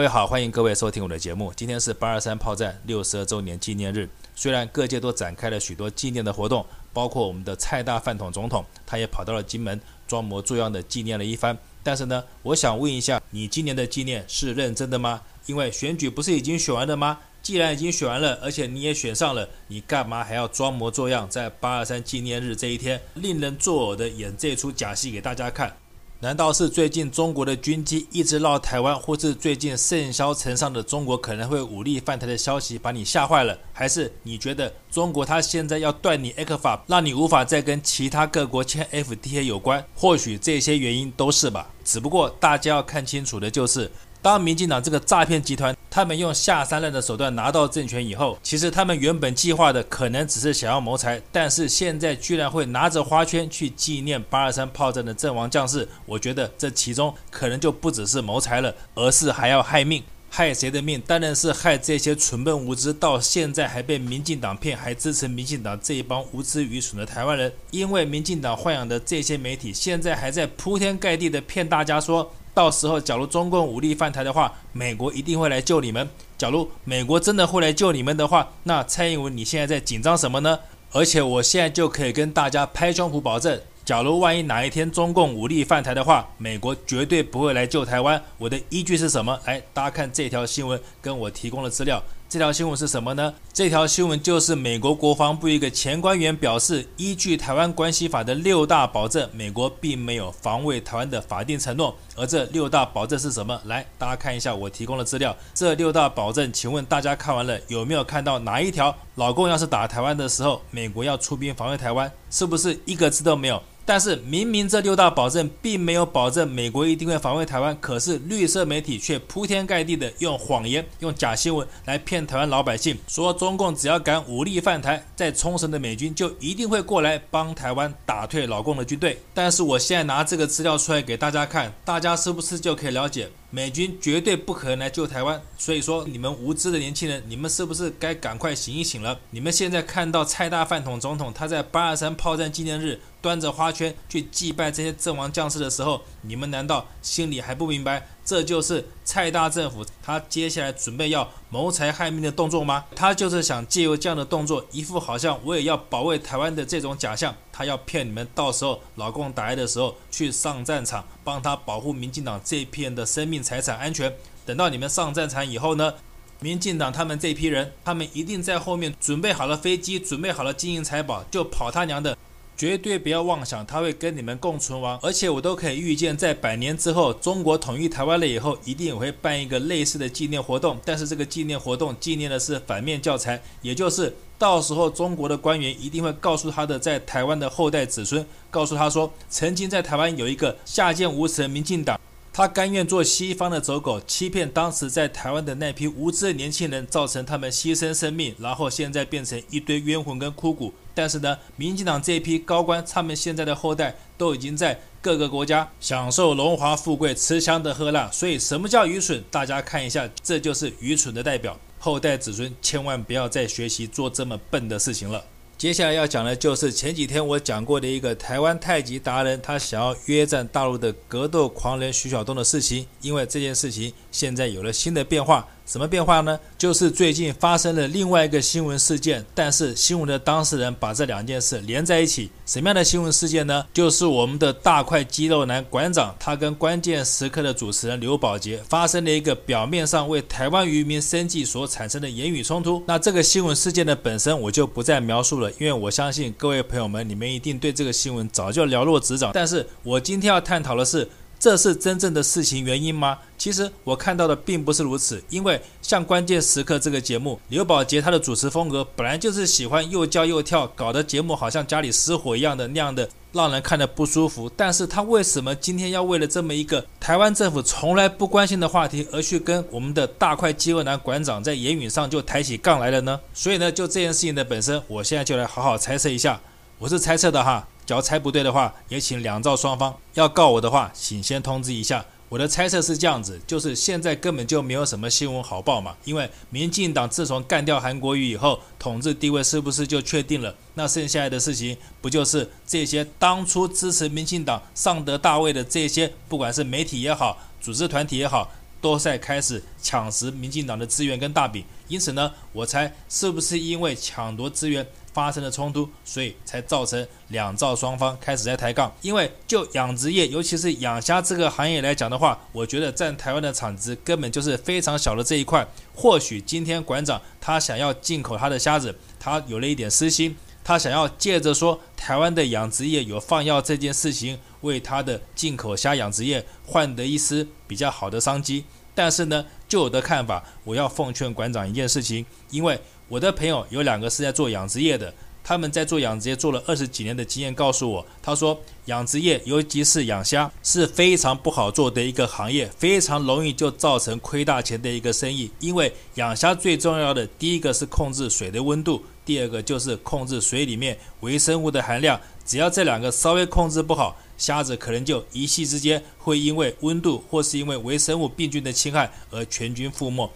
[0.00, 1.52] 各位好，欢迎各位收听我的节目。
[1.54, 11.54] 今天是八二三炮战六十二周年纪念日，虽然各界都展开了许多纪念的活动，包括我们的蔡大饭桶总统，他也跑到了金门装模作样的纪念了一番。
[11.82, 15.20] 但是呢，我想问一下，你今年的纪念是认真的吗？
[15.44, 17.18] 因为选举不是已经选完了吗？
[17.42, 25.76] 既然已经选完了，而且你也选上了，你干嘛还要装模作样，在八二三纪念日这一天，令人作呕的演这出假戏给大家看？
[26.22, 33.58] 难道是最近中国的军机一直绕台湾，或是最近甚嚣尘上的中国可能会武力犯台的消息把你吓坏了？
[33.72, 39.82] 还是你觉得中国他现在要断你 X 法让你无法再跟其他各国签 FTA 有关？
[39.94, 41.70] 或许这些原因都是吧。
[41.82, 43.90] 只不过大家要看清楚的就是。
[44.22, 60.02] 当民进党这个诈骗集团，他们用下三滥的手段拿到政权以后，其实他们原本计划的可能只是想要谋财，但是现在居然会拿着花圈去纪念八二三炮战的阵亡将士，我觉得这其中可能就不只是谋财了，而是还要害命。
[60.32, 61.00] 害谁的命？
[61.00, 67.52] 当然是害这些蠢笨无知，到现在还被民进党骗，还支持民进党这一帮无知愚蠢的台湾人。
[67.72, 72.32] 因为民进党豢养的这些媒体，现在还在铺天盖地的骗大家说。
[72.52, 76.08] 到时候，假如中共武力犯台的话，美国一定会来救你们。
[76.36, 80.58] 假如美国真的会来救你们的话，那蔡英文你现在在紧张什么呢？
[80.92, 88.20] 而且我现在就可以跟大家拍胸脯保证，假如万一哪一天中共武力犯台的话，美国绝对不会来救台湾。
[88.38, 89.38] 我的依据是什么？
[89.44, 92.02] 来，大家看这条新闻，跟我提供的资料。
[92.30, 93.34] 这条新闻是什么呢？
[93.52, 101.92] 这条新闻就是美国国防部一个前官员表示，依据《台湾关系法》的六大保证，美国并没有防卫台湾的法定承诺。
[102.14, 103.60] 而这六大保证是什么？
[103.64, 105.36] 来，大家看一下我提供的资料。
[105.52, 108.96] 这六大保证，请问大家看完了有没有看到哪一条？
[109.16, 113.60] 老共要是打台湾的时候，美国要出兵防卫台湾，是不是一个字都没有？
[113.84, 129.20] 但是明明这六大保证并没有保证美国一定会防卫台湾，可是绿色媒体却铺天盖地的用谎言、用假新闻来骗台湾老百姓，说中共只要敢武力犯台，在冲绳的美军就一定会过来帮台湾打退老共的军队。
[129.34, 133.28] 但是我现在拿这个资料出来给大家看，大家是不是就可以了解？
[133.52, 139.18] 美军绝对不可能来救台湾，所以说你们无知的年轻人，你们是不是该赶快醒一醒了？
[139.30, 148.06] 你们现在看到蔡大饭桶总统他在八二三炮战纪念日端着花圈去祭拜这些阵亡将士的时候，你们难道心里还不明白？
[148.24, 152.84] 这就是蔡大政府他接下来准备要谋财害命的动作吗？
[152.94, 164.14] 他就是想借由这样的动作，一副好像我也要保卫台湾的这种假象，他要骗你们，到时候老共打来的时候去上战场，帮他保护民进党这一批人的生命财产安全。
[164.46, 165.94] 等到你们上战场以后呢，
[166.38, 172.16] 民进党他们这批人，他们一定在后面准备好了飞机，准备好了金银财宝，就跑他娘的！
[172.60, 180.78] 绝对不要妄想他会跟你们共存亡，而且我都可以预见，在百年之后，中国统一台湾了以后，一定也会办一个类似的纪念活动。
[180.84, 191.98] 但是这个纪念活动纪念的是反面教材，也就是到时候中国的官员一定会告诉他的在台湾的后代子孙，告诉他说，曾经在台湾有一个下贱无耻的民进党。
[192.32, 200.72] 他甘愿做西方的走狗，欺骗当时在台湾的那批无知的年轻人，造成他们牺牲生命，然后现在变成一堆冤魂跟枯骨。
[200.94, 208.10] 但是呢，民进党这一批高官，他们现在的后代都已经在各个国家享受荣华富贵，吃香的喝辣。
[208.10, 209.22] 所以，什么叫愚蠢？
[209.30, 211.58] 大家看一下，这就是愚蠢的代表。
[211.78, 215.24] 后代子孙千万不要再学习做这么笨的事情了。
[215.56, 222.86] 接下来要讲的就是前几天我讲过的一个台湾太极达人，他想要约战大陆的格斗狂人徐晓东的事情。
[223.00, 225.48] 因为这件事情现在有了新的变化。
[225.70, 226.36] 什么变化呢？
[226.58, 232.28] 就是最近发生了另外一个新闻事件，但是新闻的当事人把这两件事连在一起。
[232.44, 233.64] 什么样的新闻事件呢？
[233.72, 242.82] 就是我们的大块肌肉男馆长，他跟关键时刻的主持人刘宝杰发生了一个表面上为台湾渔民生计所产生的言语冲突。
[242.88, 249.30] 那这个新闻事件的本身我就不再描述了，因为我相信各位朋友们，你们一定对这个新闻早就了若指掌。
[249.32, 251.08] 但是我今天要探讨的是。
[251.40, 253.18] 这是真正的事情原因吗？
[253.38, 264.52] 其实我看到的并不是如此，因为像关键时刻这个节目，刘宝杰他的主持风格本来就是喜欢又叫又跳，搞得节目好像家里失火一样的那样的，让人看得不舒服。
[264.54, 273.18] 但是他为什么今天要为了这么一个台湾政府从来不关心的话题，而去跟我们的大块肌肉男馆长在言语上就抬起杠来了呢？
[273.32, 276.38] 所以呢，就这件事情的本身，我现在就来好好猜测一下。
[276.78, 277.66] 我是猜测的哈。
[277.90, 282.06] 只要猜不对的话，也请两造双方要告我的话，请先通知一下。
[282.28, 290.54] 我的猜测是这样子，就是现在根本就没有什么新闻好报嘛，因为民进党自从干掉韩国瑜以后，统治地位是不是就确定了？
[290.74, 298.52] 那剩下来的事情，不就是这些当初支持民进党上得大位的这些，不管是媒体也好，组织团体也好。
[298.82, 301.62] 都在开始抢食民进党的资源跟大饼。
[301.86, 308.92] 因此呢，我猜是不是因为抢夺资源发生了冲突，所以才造成两造双方开始在抬杠？
[309.02, 315.66] 因为就养殖业，尤其是养虾这个行业来讲的话，我觉得占台湾的产值根本就是非常小的这一块。
[315.94, 320.36] 或许今天馆长他想要进口他的虾子，他有了一点私心。
[320.62, 328.64] 他想要借着说台湾的养殖业有放药这件事情，为他的进口虾养殖业换得一丝比较好的商机。
[328.94, 332.78] 但是呢，就我的看法，我要奉劝馆长一件事情，因为
[333.10, 335.12] 我的朋友有两个是在做养殖业的。
[335.42, 345.50] 他们在做养殖业做了二十几年的经验，告诉我，他说养殖业，尤其是养虾，是非常不好做的一个行业，非常容易就造成亏大钱的一个生意。
[345.58, 352.20] 因为养虾最重要的第一个是控制水的温度，第二个就是控制水里面微生物的含量。
[352.46, 360.30] 只要这两个稍微控制不好，虾子可能就一夕之间会因为温度或是因为微生物病菌的侵害而全军覆没。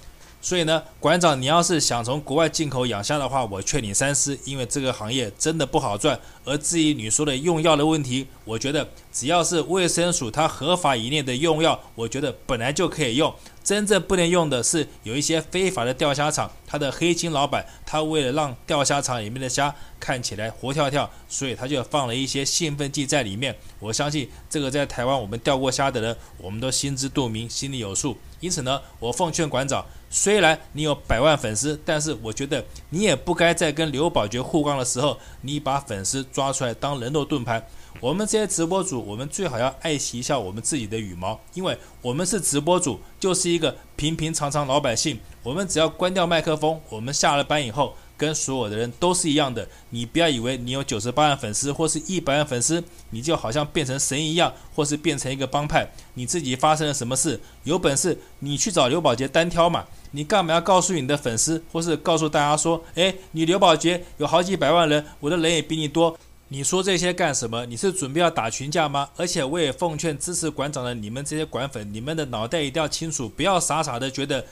[0.45, 6.21] 所以呢，馆长，你要是想从国外进口养虾的话，我劝你三思，因为这个行业真的不好赚。
[6.45, 13.35] 而至于你说的用药的问题，我觉得只要是卫生署它合法以内的用药，我觉得本来就可以用。
[13.65, 23.57] 真正不能用的是有一些非法的钓虾场，它的黑心老板，他为了让钓虾场里面的虾看起来活跳跳，所以他就放了一些兴奋剂在里面。
[23.79, 28.19] 我相信这个在台湾我们钓过虾的人，我们都心知肚明，心里有数。
[28.45, 37.67] 因此呢，我奉劝馆长，虽然你有百万粉丝，但是我觉得你也不该在跟刘宝觉互杠的时候，你把粉丝抓出来当人肉盾牌。
[38.01, 45.19] 我们这些直播主，我们最好要爱惜一下我们自己的羽毛，因为我们是直播主，就是一个平平常常老百姓。
[45.43, 47.97] 我们只要关掉麦克风，我们下了班以后。
[48.17, 55.89] 跟所有的人都是一样的，你不要以为你有九十八万粉丝或是一百万粉丝，你就好像变成神一样，或是变成一个帮派。
[56.15, 59.85] 你自己发生了什么事，有本事你去找刘宝杰单挑嘛？
[60.13, 66.17] 你干嘛要告诉你的粉丝，或是告诉大家说，诶，你刘宝杰有好几百万人，我的人也比你多。
[66.49, 67.67] 你说这些干什么？
[67.67, 69.09] 你是准备要打群架吗？
[69.17, 74.45] 而且我也奉劝支持馆长的你们这些馆粉，你们的脑袋一定要清楚，不要傻傻的觉得。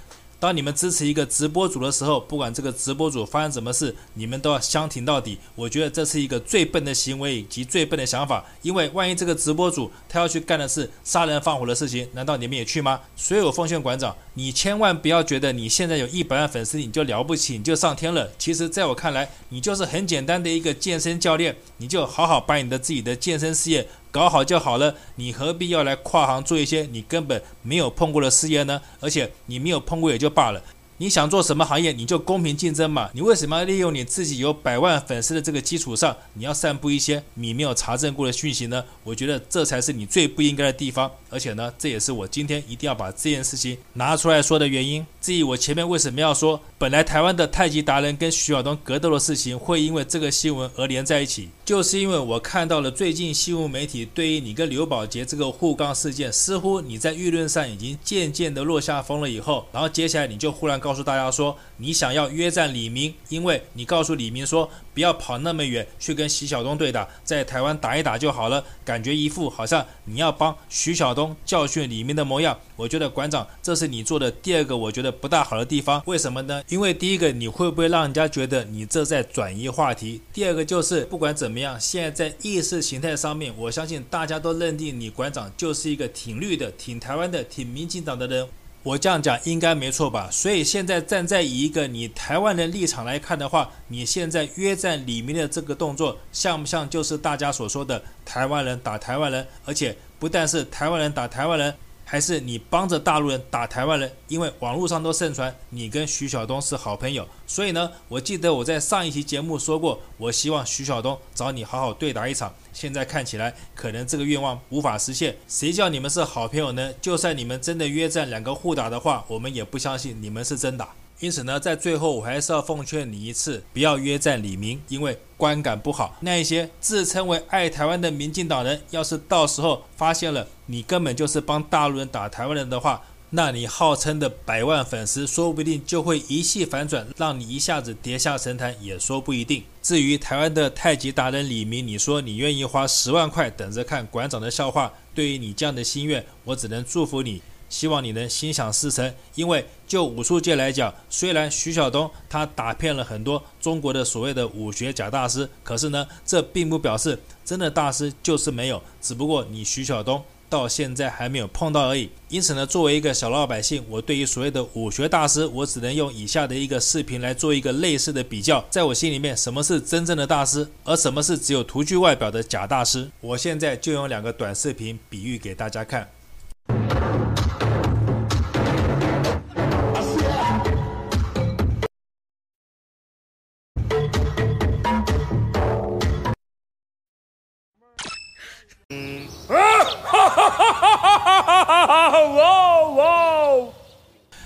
[0.42, 5.38] 当你们支持一个直播主的时候，不管这个直播主发生什么事，你们都要相挺到底。
[5.54, 12.98] 我觉得这是一个最笨的行为以及最笨的想法，因为万一这个直播主他要去干的是杀人放火的事情，难道你们也去吗？
[13.14, 18.28] 所以我奉劝馆长，你千万不要觉得你现在有一百万粉丝你就了不起，你就上天了。
[18.36, 23.86] 其实，在我看来，你就是很简单的一个健身教练，你就好好把你的自己的健身事业。
[24.12, 28.80] 搞好就好了，你何必要来跨行做一些你根本没有碰过的事业呢？
[29.00, 30.62] 而且你没有碰过也就罢了。
[30.98, 33.10] 你想做什么行业，你就公平竞争嘛。
[33.12, 38.84] 你为什么要利用你自己有百万粉丝的这个基础上，你要散布一些你没有查证过的讯息呢？
[39.02, 41.10] 我觉得这才是你最不应该的地方。
[41.28, 45.04] 而且呢，这也是我今天一定要把这件事情拿出来说的原因。
[45.20, 60.93] 至于我前面为什么要说，本来台湾的太极达人跟徐晓东格斗的事情会因为这个新闻而连在一起，就是因为我看到了最近新闻媒体对于你跟刘宝杰这个互杠事件，似乎你在舆论上已经渐渐的落下风了以后，然后接下来你就忽然告。
[60.94, 68.65] 诉大家说，你想要约战李明，因为你告诉李明说，不要跑那么远去跟徐晓东对打，在台湾打一打就好了。
[68.84, 72.58] 感觉一副好像你要帮徐晓东教训李明的模样。
[72.77, 76.03] 我觉得馆长，这是你做的第二个我觉得不大好的地方。
[76.06, 76.63] 为什么呢？
[76.69, 80.20] 因为第一个，你会不会让人家觉得你这在转移话题？
[80.32, 88.49] 第二个就是不管怎么样，现在在意识形态上面，我相信大家都认定你馆长就是一个挺绿的、挺台湾的、挺民进党的人。
[88.82, 90.29] 我这样讲应该没错吧？
[90.31, 99.46] 所以现在站在一个你台湾人立场来看的话，你现在约战里面的这个动作，像不像就是大家所说的台湾人打台湾人？
[99.65, 101.74] 而且不但是台湾人打台湾人。
[102.12, 112.54] 还是你帮着大陆人打台湾人，因为网络上都盛传你跟徐晓东是好朋友，所以呢，我记得我在上一期节目说过，我希望徐晓东找你好好对打一场。
[112.70, 115.38] 现在看起来，可能这个愿望无法实现。
[115.48, 116.92] 谁叫你们是好朋友呢？
[117.00, 120.94] 就算你们真的约战两个互打的话，我们也不相信你们是真打。
[121.22, 126.17] 因此呢，在最后我还是要奉劝你一次，不要约战李明，因为观感不好。
[126.19, 139.62] 那一些自称为爱台湾的民进党人，要是到时候发现了你根本就是帮大陆人打台湾人的话，那你号称的百万粉丝，说不定就会一夕反转，让你一下子跌下神坛，也说不一定。
[139.81, 147.41] 至于台湾的太极达人李明，你说你愿意花十万块等着看馆长的笑话，对于你这样的心愿，我只能祝福你。
[147.72, 162.10] 希望你能心想事成，因为就武术界来讲，虽然徐晓东他打骗了很多中国的所谓的武学假大师，可是呢，这并不表示真的大师就是没有，只不过你徐晓东到现在还没有碰到而已。
[162.29, 168.62] 因此呢，作为一个小老百姓，我对于所谓的武学大师，我只能用以下的一个视频来做一个类似的比较。
[168.69, 173.10] 在我心里面，什么是真正的大师，而什么是只有图具外表的假大师？
[173.22, 176.10] 我现在就用两个短视频比喻给大家看。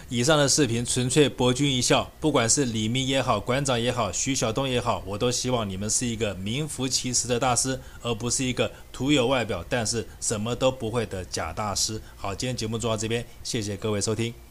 [0.08, 12.00] 以上的视频纯粹博君一笑，不管是李明也好，馆长也好，徐晓东也好，我都希望你们是一个名副其实的大师，而不是一个徒有外表但是什么都不会的假大师。
[12.16, 14.45] 好，今天节目做到这边，谢谢各位收听。